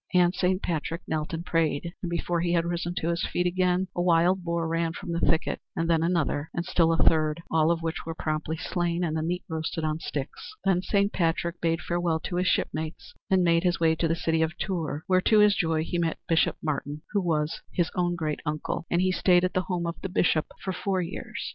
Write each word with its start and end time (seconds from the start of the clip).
And 0.15 0.33
Saint 0.33 0.63
Patrick 0.63 1.03
knelt 1.07 1.31
and 1.31 1.45
prayed, 1.45 1.93
and 2.01 2.09
before 2.09 2.41
he 2.41 2.53
had 2.53 2.65
risen 2.65 2.95
to 2.95 3.09
his 3.09 3.23
feet 3.31 3.45
again 3.45 3.87
a 3.95 4.01
wild 4.01 4.43
boar 4.43 4.67
ran 4.67 4.93
from 4.93 5.11
the 5.11 5.19
thicket 5.19 5.61
and 5.75 5.87
then 5.87 6.01
another 6.01 6.49
and 6.55 6.65
still 6.65 6.91
a 6.91 6.97
third, 7.03 7.43
all 7.51 7.69
of 7.69 7.83
which 7.83 8.03
were 8.03 8.15
promptly 8.15 8.57
slain 8.57 9.03
and 9.03 9.15
the 9.15 9.21
meat 9.21 9.43
roasted 9.47 9.83
on 9.83 9.99
sticks. 9.99 10.55
Then 10.65 10.81
Saint 10.81 11.13
Patrick 11.13 11.61
bade 11.61 11.81
farewell 11.83 12.19
to 12.21 12.37
his 12.37 12.47
shipmates, 12.47 13.13
and 13.29 13.43
made 13.43 13.61
his 13.61 13.79
way 13.79 13.93
to 13.97 14.07
the 14.07 14.15
city 14.15 14.41
of 14.41 14.57
Tours, 14.57 15.03
where 15.05 15.21
to 15.21 15.37
his 15.37 15.55
joy 15.55 15.83
he 15.83 15.99
met 15.99 16.17
Bishop 16.27 16.57
Martin, 16.63 17.03
who 17.11 17.21
was 17.21 17.61
his 17.71 17.91
own 17.93 18.15
great 18.15 18.39
uncle. 18.43 18.87
And 18.89 19.01
he 19.03 19.11
stayed 19.11 19.43
at 19.43 19.53
the 19.53 19.61
home 19.69 19.85
of 19.85 20.01
the 20.01 20.09
Bishop 20.09 20.47
for 20.63 20.73
four 20.73 21.03
years. 21.03 21.39